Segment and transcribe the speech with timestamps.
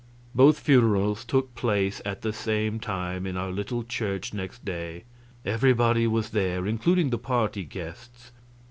[0.33, 5.03] Both funerals took place at the same time in our little church next day.
[5.45, 8.31] Everybody was there, including the party guests.